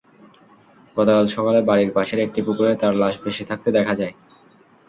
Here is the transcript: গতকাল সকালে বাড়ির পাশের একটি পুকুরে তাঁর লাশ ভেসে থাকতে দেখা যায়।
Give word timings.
গতকাল 0.97 1.25
সকালে 1.35 1.59
বাড়ির 1.69 1.91
পাশের 1.95 2.19
একটি 2.21 2.39
পুকুরে 2.45 2.73
তাঁর 2.81 2.93
লাশ 3.01 3.15
ভেসে 3.23 3.43
থাকতে 3.49 3.69
দেখা 3.77 3.93
যায়। 3.95 4.13